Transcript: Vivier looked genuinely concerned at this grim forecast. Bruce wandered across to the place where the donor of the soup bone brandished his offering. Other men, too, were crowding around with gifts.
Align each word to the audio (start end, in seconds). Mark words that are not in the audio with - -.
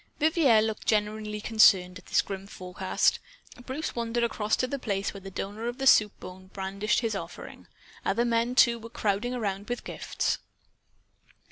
Vivier 0.19 0.63
looked 0.65 0.87
genuinely 0.87 1.39
concerned 1.39 1.99
at 1.99 2.07
this 2.07 2.23
grim 2.23 2.47
forecast. 2.47 3.19
Bruce 3.67 3.93
wandered 3.95 4.23
across 4.23 4.55
to 4.55 4.65
the 4.65 4.79
place 4.79 5.13
where 5.13 5.21
the 5.21 5.29
donor 5.29 5.67
of 5.67 5.77
the 5.77 5.85
soup 5.85 6.19
bone 6.19 6.47
brandished 6.47 7.01
his 7.01 7.15
offering. 7.15 7.67
Other 8.03 8.25
men, 8.25 8.55
too, 8.55 8.79
were 8.79 8.89
crowding 8.89 9.35
around 9.35 9.69
with 9.69 9.83
gifts. 9.83 10.39